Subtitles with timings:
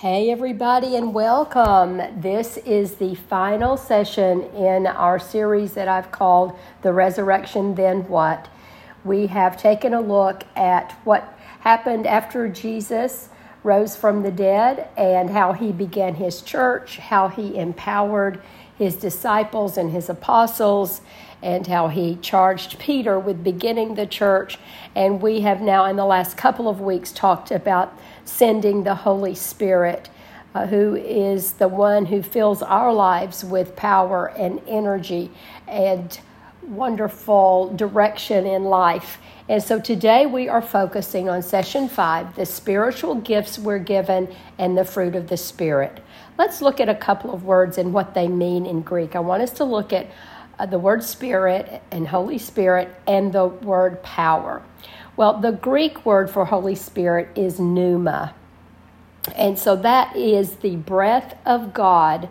[0.00, 2.02] Hey, everybody, and welcome.
[2.20, 8.46] This is the final session in our series that I've called The Resurrection Then What.
[9.06, 13.30] We have taken a look at what happened after Jesus
[13.62, 18.42] rose from the dead and how he began his church, how he empowered
[18.76, 21.00] his disciples and his apostles,
[21.42, 24.58] and how he charged Peter with beginning the church.
[24.94, 29.34] And we have now, in the last couple of weeks, talked about sending the Holy
[29.34, 30.08] Spirit,
[30.54, 35.30] uh, who is the one who fills our lives with power and energy
[35.68, 36.18] and
[36.62, 39.18] wonderful direction in life.
[39.48, 44.76] And so today we are focusing on session five the spiritual gifts we're given and
[44.76, 46.02] the fruit of the Spirit.
[46.36, 49.14] Let's look at a couple of words and what they mean in Greek.
[49.14, 50.08] I want us to look at
[50.58, 54.62] uh, the word spirit and Holy Spirit and the word power.
[55.16, 58.34] Well, the Greek word for Holy Spirit is pneuma.
[59.34, 62.28] And so that is the breath of God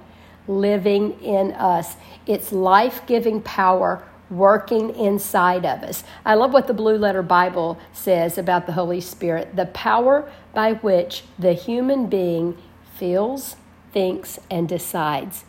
[0.47, 1.95] living in us.
[2.25, 6.03] It's life giving power working inside of us.
[6.25, 10.73] I love what the Blue Letter Bible says about the Holy Spirit the power by
[10.73, 12.57] which the human being
[12.95, 13.55] feels,
[13.91, 15.45] thinks, and decides.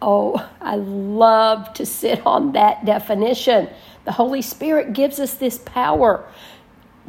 [0.00, 3.68] Oh, I love to sit on that definition.
[4.04, 6.24] The Holy Spirit gives us this power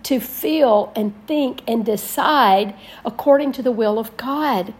[0.03, 2.73] to feel and think and decide
[3.05, 4.73] according to the will of God.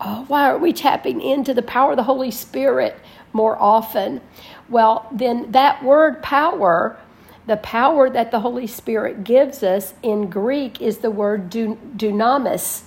[0.00, 2.96] Oh, why aren't we tapping into the power of the Holy Spirit
[3.32, 4.20] more often?
[4.68, 6.98] Well, then that word power,
[7.46, 12.82] the power that the Holy Spirit gives us in Greek is the word dunamis.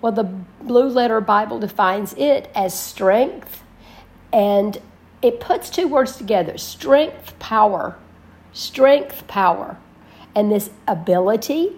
[0.00, 3.62] Well, the Blue Letter Bible defines it as strength,
[4.32, 4.78] and
[5.22, 7.96] it puts two words together strength, power.
[8.52, 9.78] Strength, power
[10.34, 11.76] and this ability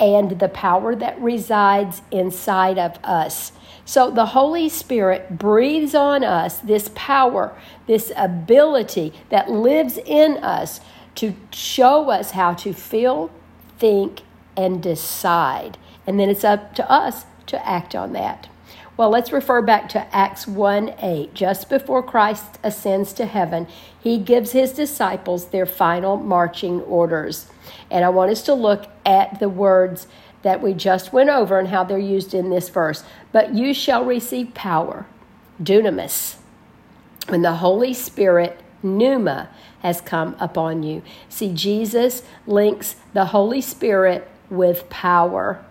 [0.00, 3.52] and the power that resides inside of us.
[3.84, 10.80] So the Holy Spirit breathes on us this power, this ability that lives in us
[11.16, 13.30] to show us how to feel,
[13.78, 14.20] think,
[14.56, 15.78] and decide.
[16.06, 18.48] And then it's up to us to act on that.
[18.98, 21.32] Well, let's refer back to Acts 1 8.
[21.32, 23.68] Just before Christ ascends to heaven,
[24.00, 27.48] he gives his disciples their final marching orders.
[27.92, 30.08] And I want us to look at the words
[30.42, 33.04] that we just went over and how they're used in this verse.
[33.30, 35.06] But you shall receive power,
[35.62, 36.38] dunamis,
[37.28, 39.48] when the Holy Spirit, pneuma,
[39.78, 41.02] has come upon you.
[41.28, 45.64] See, Jesus links the Holy Spirit with power.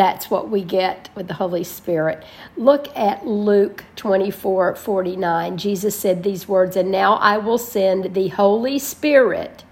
[0.00, 2.24] That's what we get with the Holy Spirit.
[2.56, 5.58] Look at Luke 24 49.
[5.58, 9.62] Jesus said these words, And now I will send the Holy Spirit,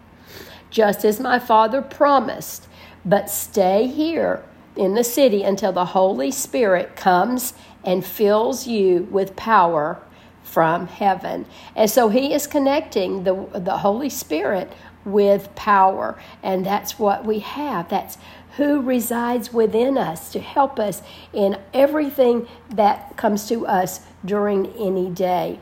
[0.68, 2.68] just as my Father promised.
[3.06, 4.44] But stay here
[4.76, 9.98] in the city until the Holy Spirit comes and fills you with power
[10.42, 11.46] from heaven.
[11.74, 14.70] And so he is connecting the, the Holy Spirit
[15.12, 16.20] with power.
[16.42, 17.88] And that's what we have.
[17.88, 18.18] That's
[18.56, 21.02] who resides within us to help us
[21.32, 25.58] in everything that comes to us during any day.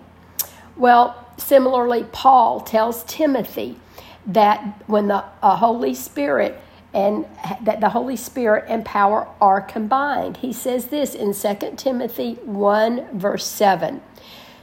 [0.77, 3.79] Well, similarly, Paul tells Timothy
[4.27, 6.61] that when the uh, Holy Spirit
[6.97, 7.27] and
[7.61, 10.39] that the Holy Spirit and power are combined.
[10.39, 14.01] He says this in 2 Timothy 1, verse 7.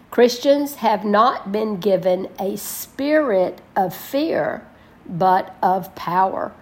[0.10, 4.68] Christians have not been given a spirit of fear,
[5.08, 6.54] but of power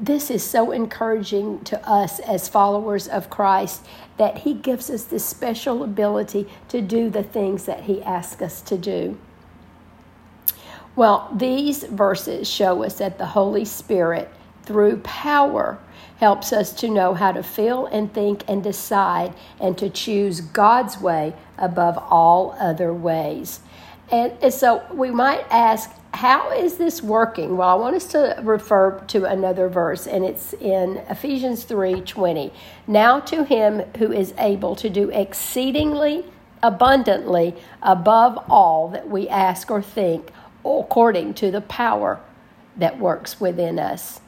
[0.00, 3.84] this is so encouraging to us as followers of Christ
[4.16, 8.60] that He gives us this special ability to do the things that He asks us
[8.62, 9.18] to do.
[10.94, 14.30] Well, these verses show us that the Holy Spirit,
[14.62, 15.78] through power,
[16.18, 21.00] helps us to know how to feel and think and decide and to choose God's
[21.00, 23.60] way above all other ways.
[24.10, 27.56] And, and so we might ask, how is this working?
[27.56, 32.52] Well, I want us to refer to another verse, and it's in Ephesians 3 20.
[32.88, 36.24] Now to him who is able to do exceedingly
[36.60, 40.32] abundantly above all that we ask or think,
[40.64, 42.18] according to the power
[42.76, 44.20] that works within us.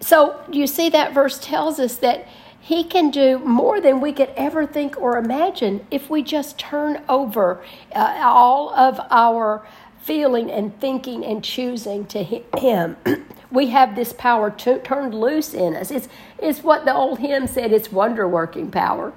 [0.00, 2.28] So, you see, that verse tells us that
[2.60, 7.02] he can do more than we could ever think or imagine if we just turn
[7.08, 7.62] over
[7.94, 9.64] uh, all of our
[10.06, 12.96] feeling and thinking and choosing to Him.
[13.50, 15.90] we have this power to, turned loose in us.
[15.90, 16.08] It's,
[16.38, 19.12] it's what the old hymn said it's wonder working power.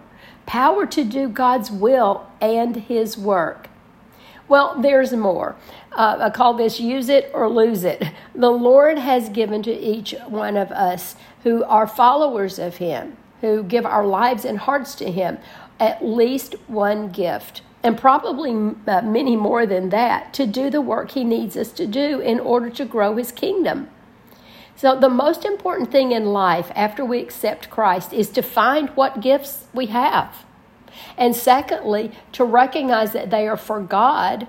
[0.48, 3.70] Power to do God's will and His work.
[4.48, 5.56] Well, there's more.
[5.92, 8.04] Uh, I call this use it or lose it.
[8.34, 13.64] The Lord has given to each one of us who are followers of Him who
[13.64, 15.38] give our lives and hearts to Him,
[15.80, 18.52] at least one gift, and probably
[18.88, 22.40] uh, many more than that, to do the work He needs us to do in
[22.40, 23.90] order to grow His kingdom.
[24.76, 29.22] So, the most important thing in life after we accept Christ is to find what
[29.22, 30.46] gifts we have.
[31.18, 34.48] And secondly, to recognize that they are for God.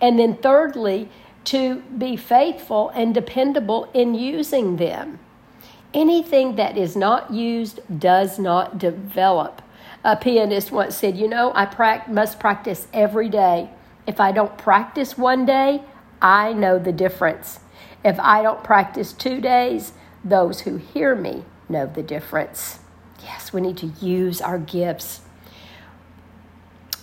[0.00, 1.08] And then thirdly,
[1.44, 5.18] to be faithful and dependable in using them.
[5.92, 9.61] Anything that is not used does not develop.
[10.04, 13.70] A pianist once said, You know, I pra- must practice every day.
[14.06, 15.82] If I don't practice one day,
[16.20, 17.60] I know the difference.
[18.04, 19.92] If I don't practice two days,
[20.24, 22.80] those who hear me know the difference.
[23.22, 25.20] Yes, we need to use our gifts.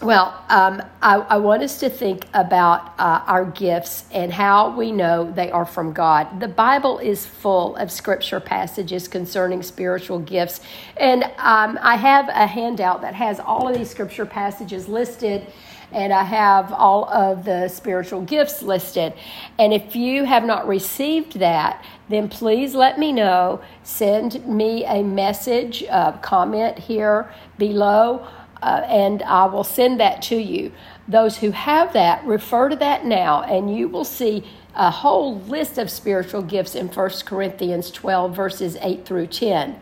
[0.01, 4.94] Well, um, I, I, want us to think about uh, our gifts and how we
[4.94, 6.40] know they are from God.
[6.40, 10.62] The Bible is full of scripture passages concerning spiritual gifts.
[10.96, 15.46] And um, I have a handout that has all of these scripture passages listed,
[15.92, 19.12] and I have all of the spiritual gifts listed.
[19.57, 23.62] And if you have not received that, then please let me know.
[23.84, 28.25] Send me a message, a comment here below
[28.62, 30.72] uh, and I will send that to you.
[31.08, 34.46] Those who have that, refer to that now, and you will see
[34.76, 39.80] a whole list of spiritual gifts in 1 Corinthians 12, verses 8 through 10.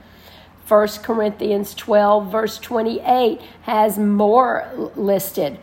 [0.67, 5.57] 1 Corinthians 12, verse 28 has more listed.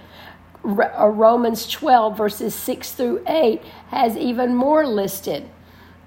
[0.65, 5.49] Uh, Romans 12, verses 6 through 8 has even more listed.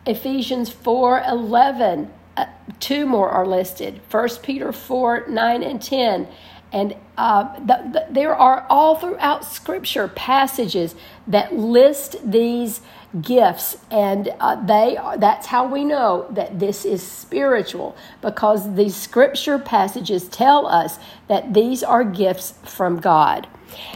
[0.05, 2.45] Ephesians 4, 11, uh,
[2.79, 3.99] two more are listed.
[4.09, 6.27] 1 Peter 4, 9 and 10
[6.71, 10.95] and uh, the, the, there are all throughout Scripture passages
[11.27, 12.81] that list these
[13.21, 18.95] gifts, and uh, they are, that's how we know that this is spiritual because these
[18.95, 23.47] Scripture passages tell us that these are gifts from God.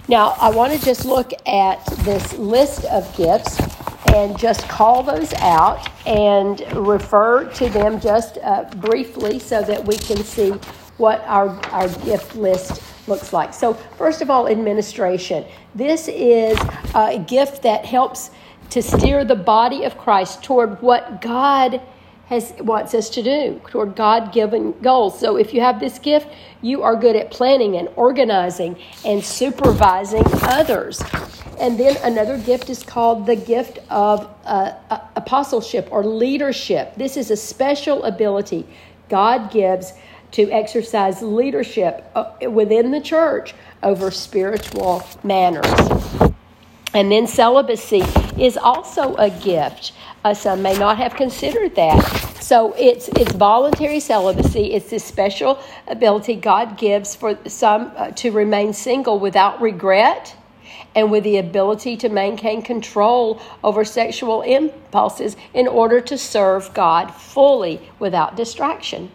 [0.08, 3.60] Now, I want to just look at this list of gifts
[4.14, 9.96] and just call those out and refer to them just uh, briefly so that we
[9.98, 10.54] can see
[11.02, 13.54] what our, our gift list looks like.
[13.54, 15.44] So, first of all, administration.
[15.74, 16.58] This is
[16.94, 18.30] a gift that helps
[18.70, 21.82] to steer the body of Christ toward what God
[22.28, 25.20] has wants us to do, toward God-given goals.
[25.20, 26.28] So, if you have this gift,
[26.62, 31.02] you are good at planning and organizing and supervising others.
[31.60, 34.74] And then another gift is called the gift of uh,
[35.16, 36.96] apostleship or leadership.
[36.96, 38.68] This is a special ability
[39.12, 39.94] God gives
[40.32, 45.66] to exercise leadership uh, within the church over spiritual manners.
[46.94, 48.04] And then celibacy
[48.38, 49.94] is also a gift.
[50.26, 52.00] Uh, some may not have considered that.
[52.42, 54.74] So it's it's voluntary celibacy.
[54.74, 60.36] It's this special ability God gives for some uh, to remain single without regret
[60.94, 67.14] and with the ability to maintain control over sexual impulses in order to serve God
[67.14, 69.12] fully without distraction.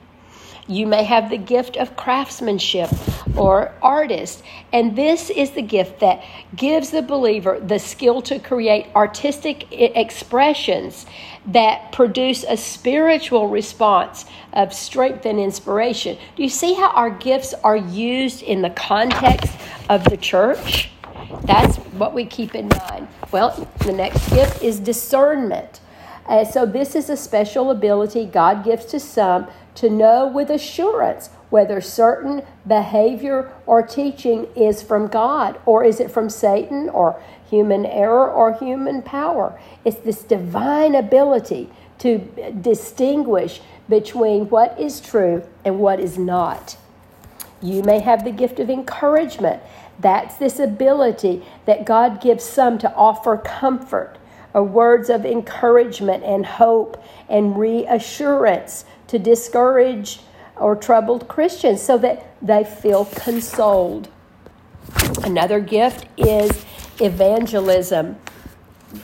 [0.69, 2.91] You may have the gift of craftsmanship
[3.37, 4.43] or artist.
[4.73, 6.25] And this is the gift that
[6.55, 11.07] gives the believer the skill to create artistic expressions
[11.47, 16.19] that produce a spiritual response of strength and inspiration.
[16.35, 19.57] Do you see how our gifts are used in the context
[19.88, 20.90] of the church?
[21.45, 23.09] That's what we keep in mind.
[23.31, 25.81] Well, the next gift is discernment.
[26.26, 31.28] Uh, so, this is a special ability God gives to some to know with assurance
[31.49, 37.87] whether certain behavior or teaching is from God or is it from Satan or human
[37.87, 39.59] error or human power.
[39.85, 42.18] It's this divine ability to
[42.61, 46.76] distinguish between what is true and what is not.
[47.62, 49.62] You may have the gift of encouragement.
[49.99, 56.47] That's this ability that God gives some to offer comfort, or words of encouragement and
[56.47, 60.21] hope and reassurance to discourage
[60.57, 64.09] or troubled Christians so that they feel consoled.
[65.25, 66.65] Another gift is
[67.00, 68.17] evangelism.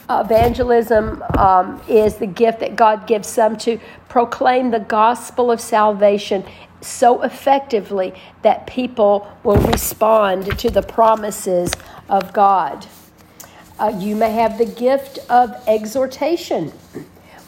[0.09, 6.45] Evangelism um, is the gift that God gives some to proclaim the gospel of salvation
[6.81, 11.73] so effectively that people will respond to the promises
[12.09, 12.87] of God.
[13.83, 16.73] Uh, you may have the gift of exhortation.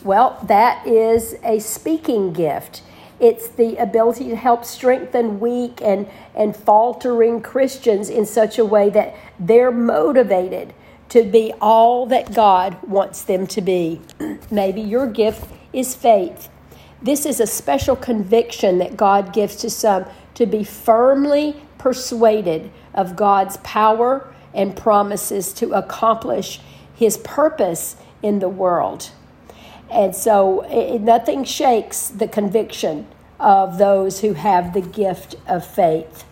[0.03, 2.83] Well, that is a speaking gift.
[3.21, 8.91] It's the ability to help strengthen weak and, and faltering Christians in such a way
[8.91, 10.75] that they're motivated
[11.11, 14.01] to be all that God wants them to be.
[14.51, 16.49] Maybe your gift is faith.
[17.01, 23.15] This is a special conviction that God gives to some to be firmly persuaded of
[23.15, 26.61] God's power and promises to accomplish
[26.95, 29.11] his purpose in the world.
[29.91, 33.07] And so it, nothing shakes the conviction
[33.39, 36.25] of those who have the gift of faith.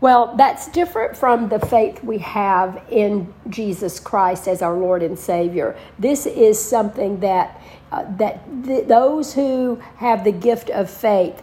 [0.00, 5.18] Well, that's different from the faith we have in Jesus Christ as our Lord and
[5.18, 5.76] Savior.
[5.98, 7.60] This is something that
[7.92, 11.42] uh, that th- those who have the gift of faith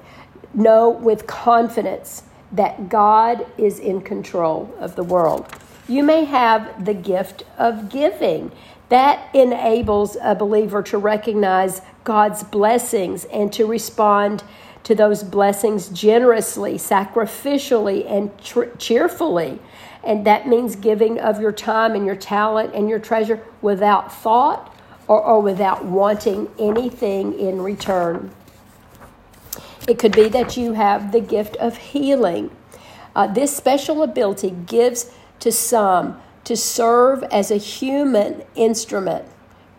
[0.54, 5.48] know with confidence that God is in control of the world.
[5.88, 8.52] You may have the gift of giving.
[8.90, 14.44] That enables a believer to recognize God's blessings and to respond
[14.84, 19.60] to those blessings generously, sacrificially, and tr- cheerfully.
[20.04, 24.76] And that means giving of your time and your talent and your treasure without thought
[25.08, 28.32] or, or without wanting anything in return.
[29.88, 32.52] It could be that you have the gift of healing.
[33.16, 39.25] Uh, this special ability gives to some to serve as a human instrument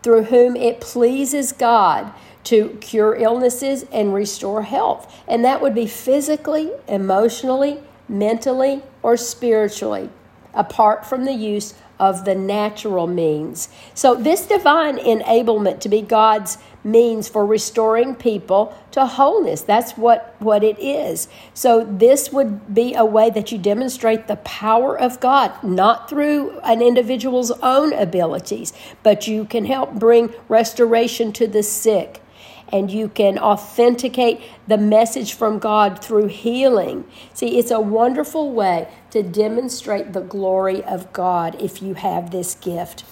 [0.03, 2.11] through whom it pleases God
[2.43, 5.11] to cure illnesses and restore health.
[5.27, 10.09] And that would be physically, emotionally, mentally, or spiritually,
[10.53, 13.69] apart from the use of the natural means.
[13.93, 19.61] So, this divine enablement to be God's means for restoring people to wholeness.
[19.61, 21.27] That's what, what it is.
[21.53, 26.59] So, this would be a way that you demonstrate the power of God, not through
[26.59, 28.71] an individual's own abilities,
[29.03, 32.21] but you can help bring restoration to the sick
[32.69, 37.05] and you can authenticate the message from God through healing.
[37.33, 42.55] See, it's a wonderful way to demonstrate the glory of God if you have this
[42.55, 43.03] gift.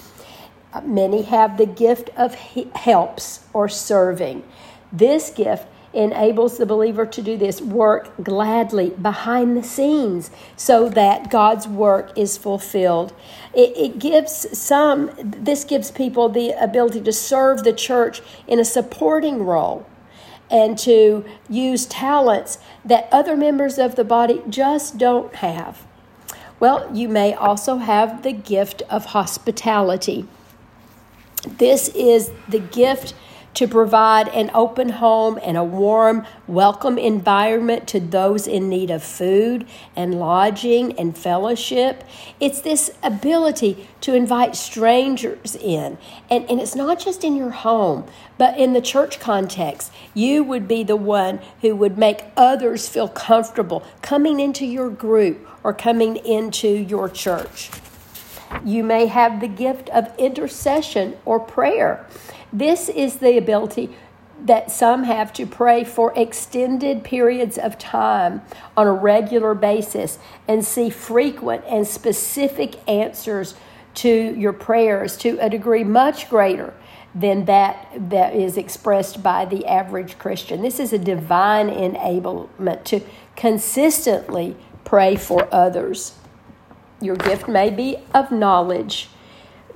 [0.83, 4.43] Many have the gift of helps or serving.
[4.91, 11.29] This gift enables the believer to do this work gladly behind the scenes so that
[11.29, 13.13] God's work is fulfilled.
[13.53, 18.65] It, it, gives some, this gives people the ability to serve the church in a
[18.65, 19.85] supporting role
[20.49, 25.85] and to use talents that other members of the body just don't have.
[26.59, 30.27] Well, you may also have the gift of hospitality.
[31.47, 33.13] This is the gift
[33.55, 39.03] to provide an open home and a warm, welcome environment to those in need of
[39.03, 42.03] food and lodging and fellowship.
[42.39, 45.97] It's this ability to invite strangers in.
[46.29, 48.05] And, and it's not just in your home,
[48.37, 49.91] but in the church context.
[50.13, 55.47] You would be the one who would make others feel comfortable coming into your group
[55.63, 57.69] or coming into your church.
[58.63, 62.05] You may have the gift of intercession or prayer.
[62.51, 63.95] This is the ability
[64.45, 68.41] that some have to pray for extended periods of time
[68.75, 73.55] on a regular basis and see frequent and specific answers
[73.95, 76.73] to your prayers to a degree much greater
[77.15, 80.61] than that that is expressed by the average Christian.
[80.61, 83.01] This is a divine enablement to
[83.35, 86.15] consistently pray for others.
[87.03, 89.09] Your gift may be of knowledge.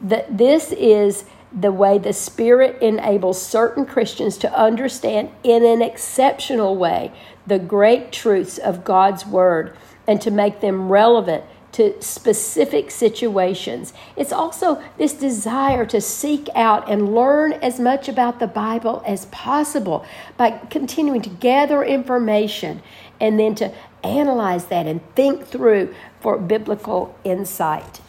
[0.01, 6.77] That this is the way the Spirit enables certain Christians to understand in an exceptional
[6.77, 7.12] way
[7.46, 9.75] the great truths of God's Word
[10.07, 11.43] and to make them relevant
[11.74, 13.93] to specific situations.
[14.15, 19.25] It's also this desire to seek out and learn as much about the Bible as
[19.27, 20.05] possible
[20.38, 22.81] by continuing to gather information
[23.19, 25.93] and then to analyze that and think through
[26.27, 28.01] for biblical insight.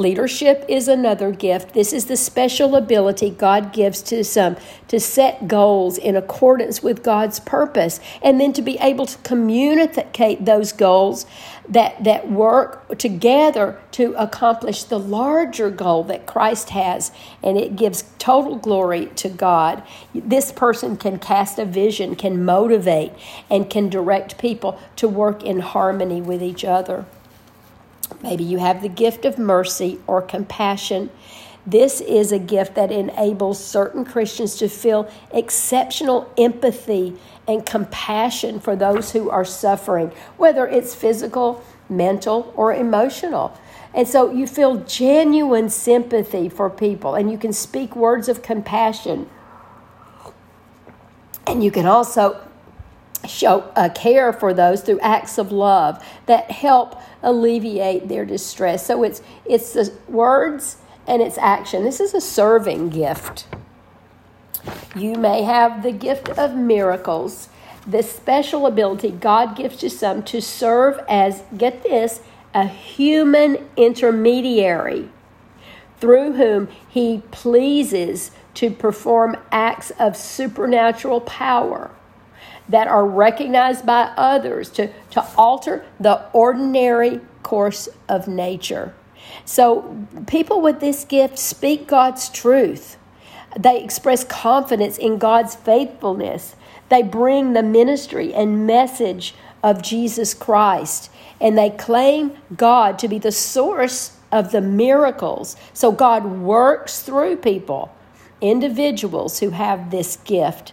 [0.00, 1.74] Leadership is another gift.
[1.74, 4.56] This is the special ability God gives to some
[4.88, 10.46] to set goals in accordance with God's purpose and then to be able to communicate
[10.46, 11.26] those goals
[11.68, 17.12] that, that work together to accomplish the larger goal that Christ has.
[17.42, 19.82] And it gives total glory to God.
[20.14, 23.12] This person can cast a vision, can motivate,
[23.50, 27.04] and can direct people to work in harmony with each other.
[28.22, 31.10] Maybe you have the gift of mercy or compassion.
[31.66, 38.76] This is a gift that enables certain Christians to feel exceptional empathy and compassion for
[38.76, 43.58] those who are suffering, whether it's physical, mental, or emotional.
[43.94, 49.28] And so you feel genuine sympathy for people, and you can speak words of compassion.
[51.46, 52.40] And you can also
[53.28, 58.86] show uh, care for those through acts of love that help alleviate their distress.
[58.86, 61.84] So it's it's the words and it's action.
[61.84, 63.46] This is a serving gift.
[64.94, 67.48] You may have the gift of miracles,
[67.86, 72.20] this special ability God gives to some to serve as, get this,
[72.52, 75.08] a human intermediary
[75.98, 81.90] through whom he pleases to perform acts of supernatural power
[82.70, 88.94] that are recognized by others to, to alter the ordinary course of nature.
[89.44, 92.96] So, people with this gift speak God's truth.
[93.58, 96.54] They express confidence in God's faithfulness.
[96.88, 101.10] They bring the ministry and message of Jesus Christ.
[101.40, 105.56] And they claim God to be the source of the miracles.
[105.72, 107.94] So, God works through people,
[108.40, 110.72] individuals who have this gift.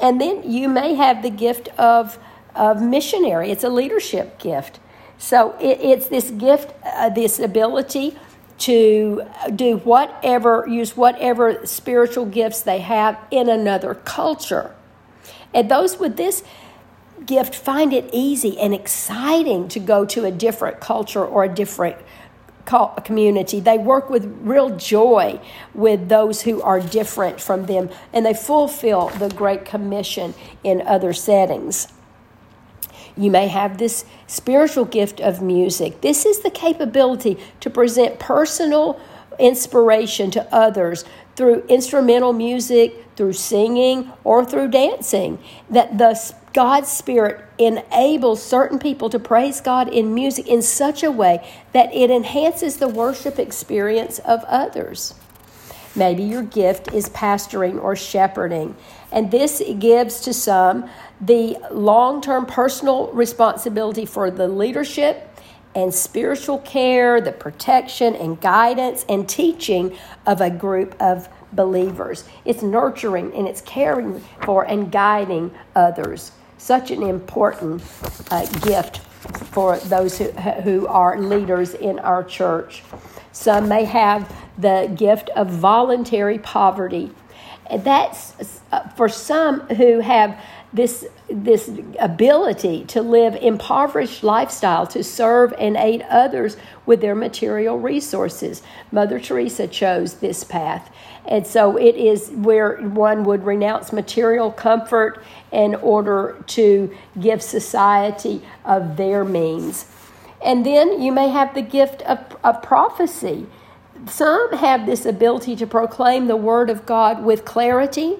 [0.00, 2.18] And then you may have the gift of,
[2.54, 4.80] of missionary, it's a leadership gift.
[5.18, 8.16] So it, it's this gift, uh, this ability
[8.60, 14.74] to do whatever, use whatever spiritual gifts they have in another culture.
[15.52, 16.42] And those with this
[17.26, 21.96] gift find it easy and exciting to go to a different culture or a different
[22.66, 23.60] community.
[23.60, 25.40] They work with real joy
[25.74, 31.12] with those who are different from them, and they fulfill the Great Commission in other
[31.12, 31.88] settings.
[33.16, 36.00] You may have this spiritual gift of music.
[36.00, 39.00] This is the capability to present personal
[39.38, 41.04] inspiration to others
[41.40, 45.38] through instrumental music, through singing, or through dancing.
[45.70, 51.10] That the God's Spirit enables certain people to praise God in music in such a
[51.10, 51.42] way
[51.72, 55.14] that it enhances the worship experience of others.
[55.96, 58.76] Maybe your gift is pastoring or shepherding,
[59.10, 60.90] and this gives to some
[61.22, 65.29] the long term personal responsibility for the leadership
[65.74, 69.96] and spiritual care, the protection and guidance and teaching
[70.26, 72.24] of a group of believers.
[72.44, 76.32] It's nurturing and it's caring for and guiding others.
[76.58, 77.82] Such an important
[78.30, 78.98] uh, gift
[79.52, 82.82] for those who, who are leaders in our church.
[83.32, 87.12] Some may have the gift of voluntary poverty.
[87.78, 90.38] That's uh, for some who have
[90.72, 96.56] this this ability to live impoverished lifestyle to serve and aid others
[96.86, 98.62] with their material resources.
[98.92, 100.92] Mother Teresa chose this path.
[101.26, 108.42] And so it is where one would renounce material comfort in order to give society
[108.64, 109.86] of their means.
[110.42, 113.46] And then you may have the gift of, of prophecy.
[114.08, 118.16] Some have this ability to proclaim the word of God with clarity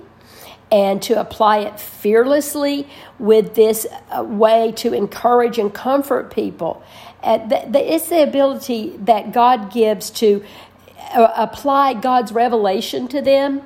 [0.70, 2.88] and to apply it fearlessly
[3.18, 6.82] with this uh, way to encourage and comfort people.
[7.22, 10.44] Uh, it's the ability that God gives to
[11.12, 13.62] uh, apply God's revelation to them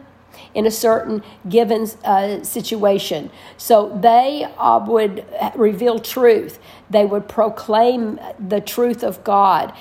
[0.55, 3.31] in a certain given uh, situation.
[3.57, 6.59] So they uh, would reveal truth.
[6.89, 9.73] They would proclaim the truth of God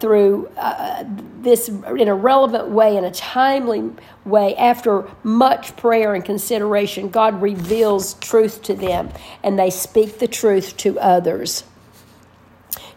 [0.00, 1.04] through uh,
[1.40, 3.90] this in a relevant way, in a timely
[4.24, 4.56] way.
[4.56, 9.10] After much prayer and consideration, God reveals truth to them
[9.42, 11.64] and they speak the truth to others.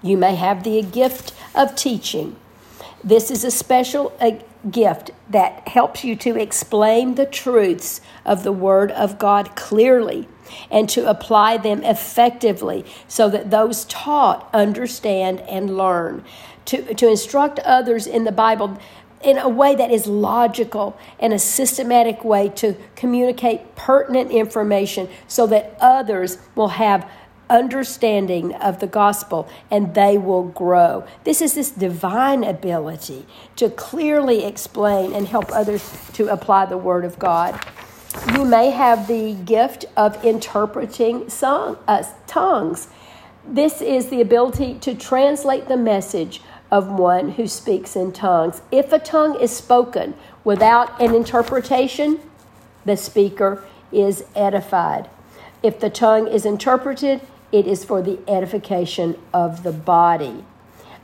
[0.02, 2.36] You may have the gift of teaching.
[3.04, 4.32] This is a special uh,
[4.70, 10.28] gift that helps you to explain the truths of the Word of God clearly
[10.72, 16.24] and to apply them effectively so that those taught understand and learn.
[16.66, 18.78] To, to instruct others in the Bible
[19.24, 25.48] in a way that is logical and a systematic way to communicate pertinent information so
[25.48, 27.10] that others will have
[27.50, 31.06] understanding of the gospel and they will grow.
[31.24, 37.06] This is this divine ability to clearly explain and help others to apply the word
[37.06, 37.60] of God.
[38.34, 42.88] You may have the gift of interpreting song, uh, tongues.
[43.46, 48.62] This is the ability to translate the message of one who speaks in tongues.
[48.72, 52.20] If a tongue is spoken without an interpretation,
[52.86, 55.10] the speaker is edified.
[55.64, 60.44] If the tongue is interpreted, it is for the edification of the body.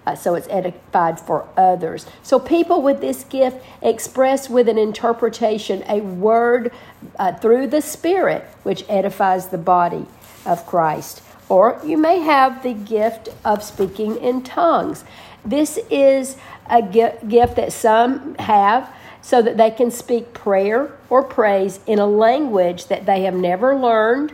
[0.05, 2.05] Uh, so it's edified for others.
[2.23, 6.73] So people with this gift express with an interpretation a word
[7.17, 10.05] uh, through the Spirit which edifies the body
[10.45, 11.21] of Christ.
[11.47, 15.05] Or you may have the gift of speaking in tongues.
[15.45, 16.37] This is
[16.69, 22.05] a gift that some have so that they can speak prayer or praise in a
[22.05, 24.33] language that they have never learned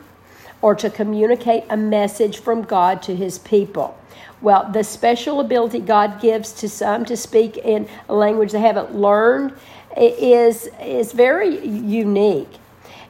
[0.62, 3.98] or to communicate a message from God to his people.
[4.41, 8.95] Well, the special ability God gives to some to speak in a language they haven't
[8.95, 9.54] learned
[9.98, 12.54] is is very unique.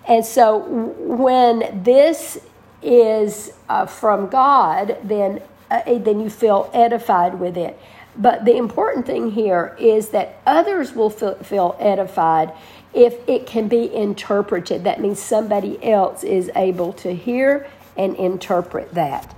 [0.08, 2.40] And so when this
[2.82, 7.78] is uh, from God, then uh, then you feel edified with it.
[8.16, 12.52] But the important thing here is that others will feel, feel edified
[12.94, 14.84] if it can be interpreted.
[14.84, 19.36] That means somebody else is able to hear and interpret that.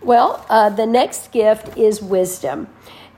[0.00, 2.68] Well, uh, the next gift is wisdom.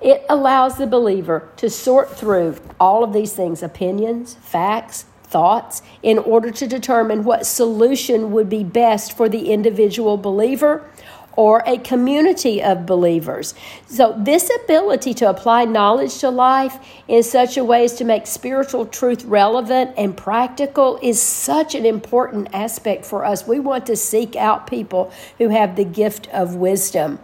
[0.01, 6.19] It allows the believer to sort through all of these things opinions, facts, thoughts in
[6.19, 10.89] order to determine what solution would be best for the individual believer
[11.39, 13.55] or a community of believers.
[13.87, 18.27] So, this ability to apply knowledge to life in such a way as to make
[18.27, 23.47] spiritual truth relevant and practical is such an important aspect for us.
[23.47, 27.21] We want to seek out people who have the gift of wisdom.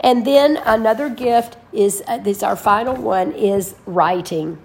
[0.00, 4.56] And then another gift is uh, this our final one is writing.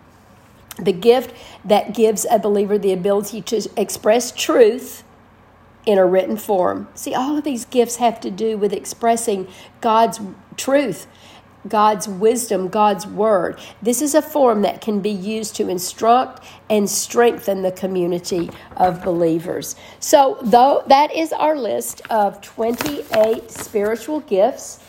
[0.80, 5.03] The gift that gives a believer the ability to express truth
[5.86, 6.88] in a written form.
[6.96, 9.48] See, all of these gifts have to do with expressing
[9.82, 10.20] God's
[10.56, 11.08] truth,
[11.68, 13.60] God's wisdom, God's word.
[13.82, 19.04] This is a form that can be used to instruct and strengthen the community of
[19.04, 19.76] believers.
[20.00, 24.80] So, though that is our list of 28 spiritual gifts,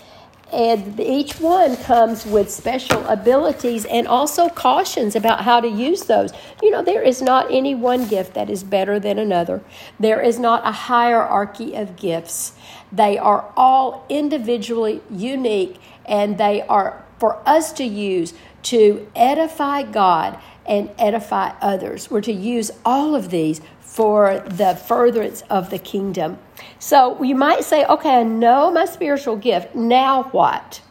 [0.55, 6.33] and each one comes with special abilities and also cautions about how to use those.
[6.63, 9.63] You know, there is not any one gift that is better than another,
[9.99, 12.53] there is not a hierarchy of gifts.
[12.93, 20.39] They are all individually unique and they are for us to use to edify God
[20.67, 22.11] and edify others.
[22.11, 23.61] We're to use all of these
[23.95, 26.37] for the furtherance of the kingdom.
[26.81, 29.77] So you might say, okay, I know my spiritual gift.
[29.77, 30.83] Now what?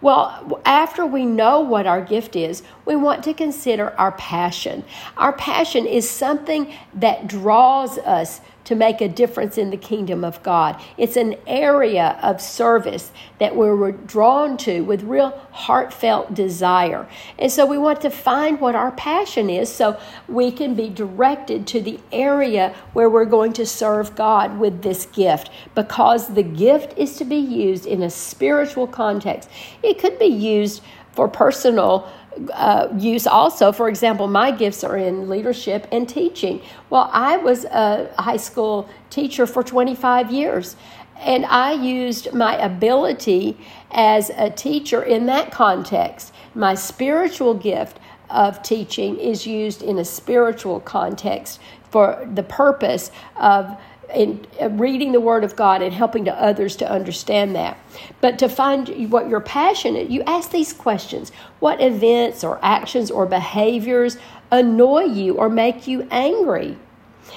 [0.00, 4.82] Well, after we know what our gift is, we want to consider our passion.
[5.18, 10.42] Our passion is something that draws us to make a difference in the kingdom of
[10.42, 10.80] God.
[10.96, 17.08] It's an area of service that we're drawn to with real heartfelt desire.
[17.38, 19.98] And so we want to find what our passion is so
[20.28, 25.06] we can be directed to the area where we're going to serve God with this
[25.06, 29.48] gift because the gift is to be used in a spiritual context.
[29.82, 32.10] It could be used for personal
[32.52, 33.72] uh, use also.
[33.72, 36.62] For example, my gifts are in leadership and teaching.
[36.90, 40.76] Well, I was a high school teacher for 25 years,
[41.18, 43.56] and I used my ability
[43.90, 46.32] as a teacher in that context.
[46.54, 47.98] My spiritual gift
[48.30, 53.76] of teaching is used in a spiritual context for the purpose of
[54.14, 57.78] in uh, reading the Word of God and helping to others to understand that.
[58.20, 63.26] But to find what you're passionate, you ask these questions What events or actions or
[63.26, 64.16] behaviors
[64.50, 66.78] annoy you or make you angry?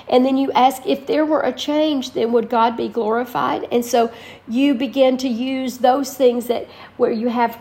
[0.09, 3.67] And then you ask if there were a change, then would God be glorified?
[3.71, 4.11] And so
[4.47, 7.59] you begin to use those things that where you have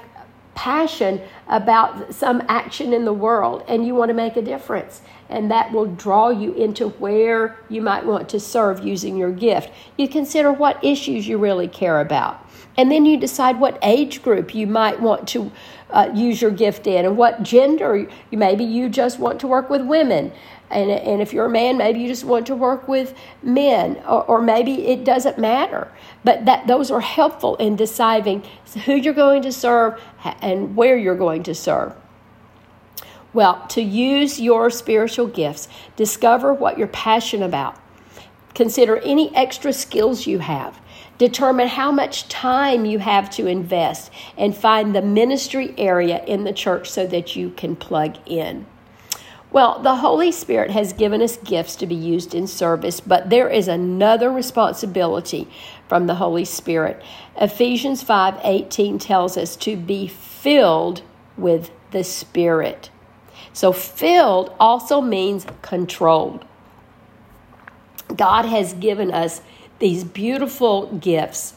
[0.55, 5.03] passion about some action in the world and you want to make a difference
[5.35, 9.71] and that will draw you into where you might want to serve using your gift.
[9.99, 12.41] You consider what issues you really care about.
[12.77, 15.51] And then you decide what age group you might want to
[15.91, 18.09] uh, use your gift in and what gender.
[18.31, 20.33] Maybe you just want to work with women.
[20.71, 24.25] And, and if you're a man, maybe you just want to work with men, or,
[24.25, 25.89] or maybe it doesn't matter.
[26.25, 28.45] But that those are helpful in deciding
[28.85, 30.01] who you're going to serve
[30.41, 31.95] and where you're going to serve.
[33.35, 35.67] Well, to use your spiritual gifts,
[35.97, 37.77] discover what you're passionate about.
[38.55, 40.81] Consider any extra skills you have.
[41.19, 46.53] Determine how much time you have to invest and find the ministry area in the
[46.53, 48.67] church so that you can plug in.
[49.51, 53.49] Well, the Holy Spirit has given us gifts to be used in service, but there
[53.49, 55.49] is another responsibility
[55.89, 57.01] from the Holy Spirit.
[57.41, 61.03] Ephesians 5:18 tells us to be filled
[61.37, 62.91] with the Spirit.
[63.55, 66.45] So, filled also means controlled.
[68.15, 69.41] God has given us
[69.79, 71.55] these beautiful gifts,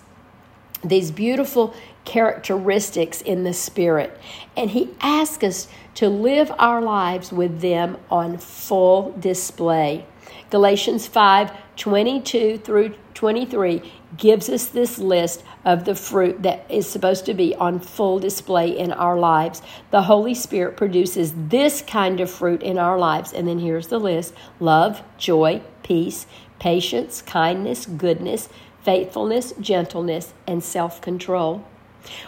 [0.83, 1.73] these beautiful
[2.05, 4.17] characteristics in the Spirit,
[4.55, 10.05] and He asks us to live our lives with them on full display.
[10.49, 13.81] Galatians 5 22 through 23
[14.15, 18.77] gives us this list of the fruit that is supposed to be on full display
[18.77, 19.63] in our lives.
[19.89, 23.33] The Holy Spirit produces this kind of fruit in our lives.
[23.33, 26.27] And then here's the list love, joy, peace,
[26.59, 28.49] patience, kindness, goodness,
[28.83, 31.65] faithfulness, gentleness, and self control.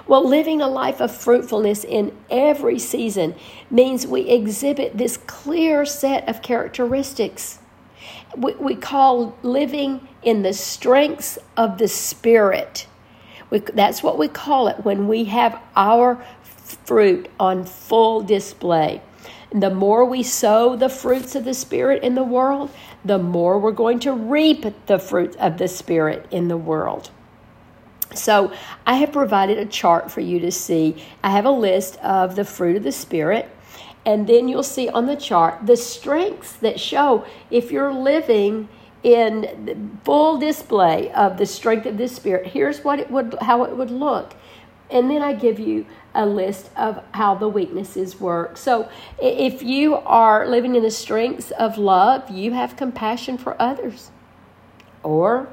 [0.07, 3.35] Well, living a life of fruitfulness in every season
[3.69, 7.59] means we exhibit this clear set of characteristics.
[8.37, 12.87] We, we call living in the strengths of the Spirit.
[13.49, 16.23] We, that's what we call it when we have our
[16.85, 19.01] fruit on full display.
[19.51, 22.69] The more we sow the fruits of the Spirit in the world,
[23.03, 27.09] the more we're going to reap the fruit of the Spirit in the world.
[28.15, 28.51] So,
[28.87, 31.03] I have provided a chart for you to see.
[31.23, 33.47] I have a list of the fruit of the Spirit,
[34.05, 38.69] and then you'll see on the chart the strengths that show if you're living
[39.03, 42.47] in full display of the strength of the Spirit.
[42.47, 44.33] Here's what it would, how it would look,
[44.89, 45.85] and then I give you
[46.15, 48.57] a list of how the weaknesses work.
[48.57, 48.89] So,
[49.21, 54.11] if you are living in the strengths of love, you have compassion for others.
[55.03, 55.49] Or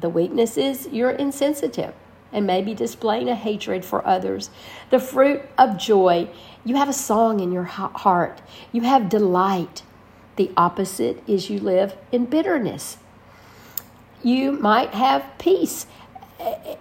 [0.00, 1.92] the weakness is you're insensitive
[2.32, 4.50] and maybe displaying a hatred for others.
[4.90, 6.28] The fruit of joy,
[6.64, 8.40] you have a song in your heart,
[8.72, 9.82] you have delight.
[10.36, 12.98] The opposite is you live in bitterness.
[14.22, 15.86] You might have peace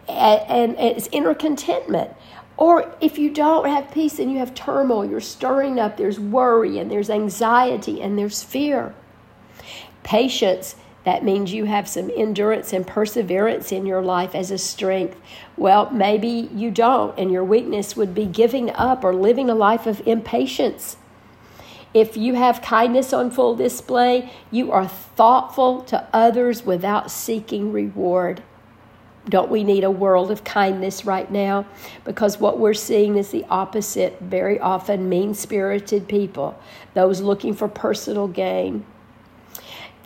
[0.08, 2.12] and it's inner contentment.
[2.58, 6.78] Or if you don't have peace and you have turmoil, you're stirring up, there's worry
[6.78, 8.94] and there's anxiety and there's fear.
[10.04, 15.18] Patience, that means you have some endurance and perseverance in your life as a strength.
[15.56, 19.88] Well, maybe you don't, and your weakness would be giving up or living a life
[19.88, 20.98] of impatience.
[21.94, 28.44] If you have kindness on full display, you are thoughtful to others without seeking reward.
[29.28, 31.66] Don't we need a world of kindness right now?
[32.04, 36.60] Because what we're seeing is the opposite, very often mean spirited people,
[36.94, 38.86] those looking for personal gain.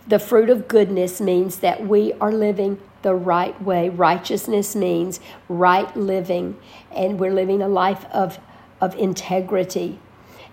[0.06, 3.88] The fruit of goodness means that we are living the right way.
[3.88, 6.56] Righteousness means right living,
[6.90, 8.38] and we're living a life of,
[8.80, 9.98] of integrity.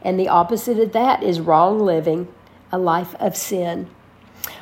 [0.01, 2.27] And the opposite of that is wrong living,
[2.71, 3.89] a life of sin.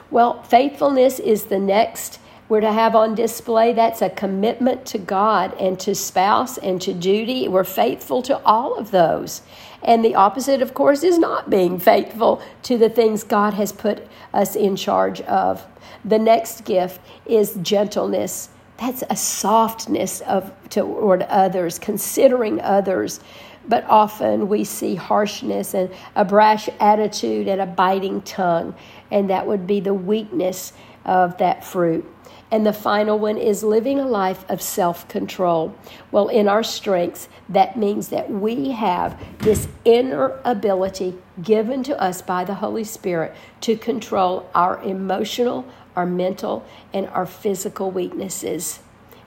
[0.10, 3.74] Well, faithfulness is the next we're to have on display.
[3.74, 7.48] That's a commitment to God and to spouse and to duty.
[7.48, 9.44] We're faithful to all of those.
[9.84, 14.06] And the opposite, of course, is not being faithful to the things God has put
[14.34, 15.66] us in charge of.
[16.04, 18.50] The next gift is gentleness.
[18.78, 23.20] That's a softness of toward others, considering others.
[23.68, 28.76] But often we see harshness and a brash attitude and a biting tongue,
[29.12, 30.74] and that would be the weakness
[31.06, 32.06] of that fruit.
[32.52, 35.76] And the final one is living a life of self control.
[36.12, 42.22] Well, in our strengths, that means that we have this inner ability given to us
[42.24, 48.80] by the Holy Spirit to control our emotional, our mental, and our physical weaknesses.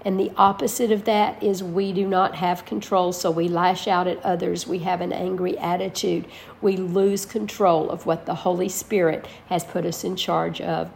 [0.04, 4.08] And the opposite of that is we do not have control, so we lash out
[4.08, 4.66] at others.
[4.66, 6.26] We have an angry attitude.
[6.61, 10.90] We lose control of what the Holy Spirit has put us in charge of.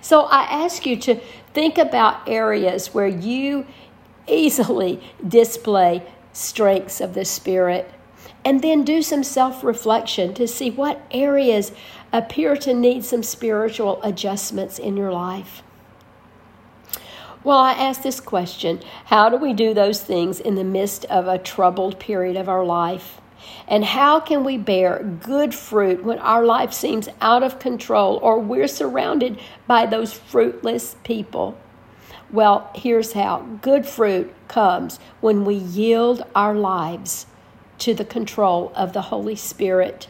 [0.00, 1.16] So I ask you to
[1.52, 3.66] think about areas where you
[4.26, 7.90] easily display strengths of the Spirit.
[8.44, 11.72] And then do some self reflection to see what areas
[12.12, 15.62] appear to need some spiritual adjustments in your life.
[17.42, 21.26] Well, I ask this question How do we do those things in the midst of
[21.26, 23.20] a troubled period of our life?
[23.68, 28.38] And how can we bear good fruit when our life seems out of control or
[28.38, 31.58] we're surrounded by those fruitless people?
[32.32, 37.26] Well, here's how good fruit comes when we yield our lives
[37.78, 40.08] to the control of the Holy Spirit.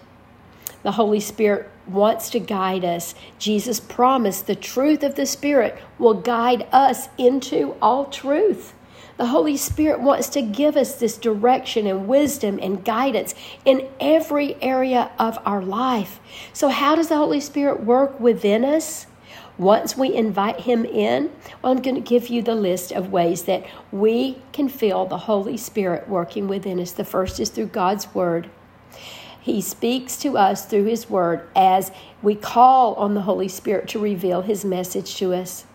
[0.82, 3.14] The Holy Spirit wants to guide us.
[3.38, 8.74] Jesus promised the truth of the Spirit will guide us into all truth.
[9.20, 13.34] The Holy Spirit wants to give us this direction and wisdom and guidance
[13.66, 16.20] in every area of our life.
[16.54, 19.06] So, how does the Holy Spirit work within us?
[19.58, 21.30] Once we invite Him in,
[21.60, 25.18] well, I'm going to give you the list of ways that we can feel the
[25.18, 26.92] Holy Spirit working within us.
[26.92, 28.48] The first is through God's Word.
[29.38, 33.98] He speaks to us through His Word as we call on the Holy Spirit to
[33.98, 35.66] reveal His message to us.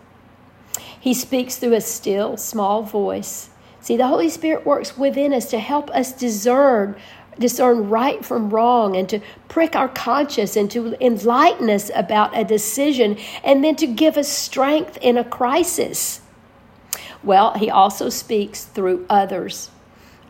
[1.00, 3.50] He speaks through a still, small voice.
[3.80, 6.96] See, the Holy Spirit works within us to help us discern
[7.38, 12.44] discern right from wrong and to prick our conscience and to enlighten us about a
[12.44, 16.20] decision and then to give us strength in a crisis.
[17.22, 19.70] Well, he also speaks through others.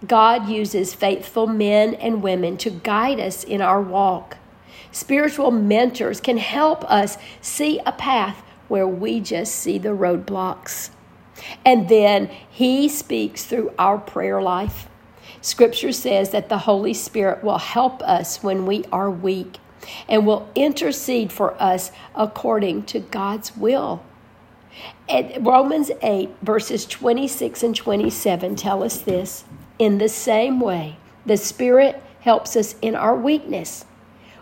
[0.07, 4.37] God uses faithful men and women to guide us in our walk.
[4.92, 10.90] Spiritual mentors can help us see a path where we just see the roadblocks.
[11.64, 14.88] And then He speaks through our prayer life.
[15.40, 19.59] Scripture says that the Holy Spirit will help us when we are weak
[20.09, 24.02] and will intercede for us according to God's will.
[25.38, 29.44] Romans 8, verses 26 and 27 tell us this.
[29.79, 33.85] In the same way, the Spirit helps us in our weakness.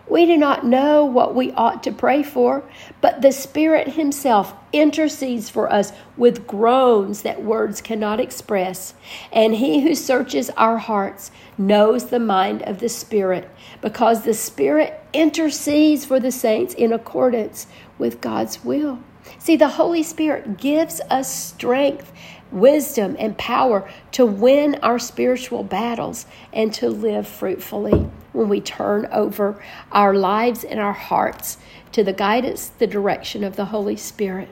[0.07, 2.63] We do not know what we ought to pray for,
[3.01, 8.93] but the Spirit Himself intercedes for us with groans that words cannot express.
[9.31, 13.49] And He who searches our hearts knows the mind of the Spirit,
[13.81, 18.99] because the Spirit intercedes for the saints in accordance with God's will.
[19.39, 22.11] See, the Holy Spirit gives us strength,
[22.51, 29.07] wisdom, and power to win our spiritual battles and to live fruitfully when we turn
[29.11, 31.57] over our lives and our hearts
[31.91, 34.49] to the guidance, the direction of the Holy Spirit.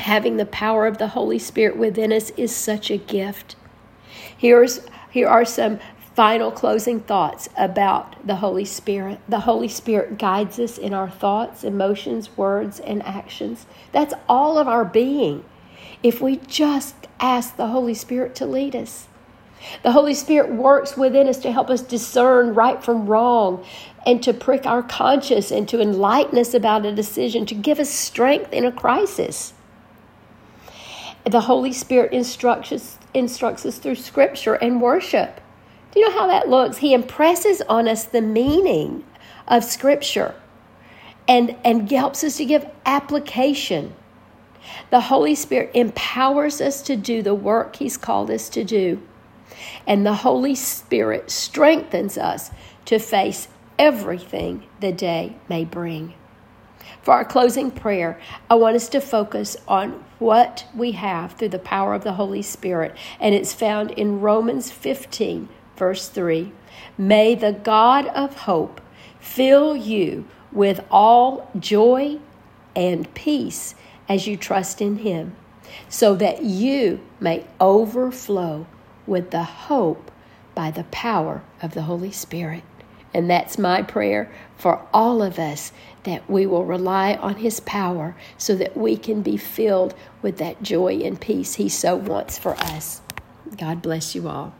[0.00, 3.56] Having the power of the Holy Spirit within us is such a gift.
[4.36, 5.78] Here's, here are some
[6.14, 9.20] final closing thoughts about the Holy Spirit.
[9.28, 13.66] The Holy Spirit guides us in our thoughts, emotions, words, and actions.
[13.92, 15.44] That's all of our being.
[16.02, 19.08] If we just ask the Holy Spirit to lead us,
[19.82, 23.64] the Holy Spirit works within us to help us discern right from wrong
[24.04, 27.90] and to prick our conscience and to enlighten us about a decision, to give us
[27.90, 29.52] strength in a crisis.
[31.24, 35.40] The Holy Spirit instructs us, instructs us through Scripture and worship.
[35.92, 36.78] Do you know how that looks?
[36.78, 39.04] He impresses on us the meaning
[39.48, 40.34] of Scripture
[41.26, 43.94] and, and helps us to give application.
[44.90, 49.02] The Holy Spirit empowers us to do the work He's called us to do.
[49.86, 52.50] And the Holy Spirit strengthens us
[52.86, 56.14] to face everything the day may bring.
[57.02, 58.18] For our closing prayer,
[58.50, 62.42] I want us to focus on what we have through the power of the Holy
[62.42, 66.52] Spirit, and it's found in Romans 15, verse 3.
[66.98, 68.80] May the God of hope
[69.20, 72.18] fill you with all joy
[72.74, 73.74] and peace
[74.08, 75.36] as you trust in Him,
[75.88, 78.66] so that you may overflow
[79.06, 80.10] with the hope
[80.54, 82.62] by the power of the Holy Spirit.
[83.14, 85.72] And that's my prayer for all of us
[86.04, 90.62] that we will rely on His power so that we can be filled with that
[90.62, 93.00] joy and peace He so wants for us.
[93.56, 94.54] God bless you all.